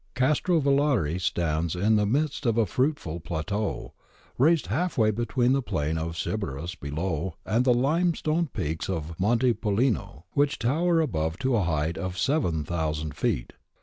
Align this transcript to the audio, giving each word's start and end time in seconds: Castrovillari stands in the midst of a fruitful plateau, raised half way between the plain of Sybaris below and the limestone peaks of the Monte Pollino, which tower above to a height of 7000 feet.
Castrovillari 0.15 1.21
stands 1.21 1.75
in 1.75 1.95
the 1.95 2.07
midst 2.07 2.47
of 2.47 2.57
a 2.57 2.65
fruitful 2.65 3.19
plateau, 3.19 3.93
raised 4.39 4.65
half 4.65 4.97
way 4.97 5.11
between 5.11 5.53
the 5.53 5.61
plain 5.61 5.95
of 5.95 6.17
Sybaris 6.17 6.73
below 6.73 7.35
and 7.45 7.65
the 7.65 7.73
limestone 7.75 8.47
peaks 8.47 8.89
of 8.89 9.09
the 9.09 9.15
Monte 9.19 9.53
Pollino, 9.53 10.23
which 10.31 10.57
tower 10.57 11.01
above 11.01 11.37
to 11.37 11.55
a 11.55 11.61
height 11.61 11.99
of 11.99 12.17
7000 12.17 13.13
feet. 13.15 13.53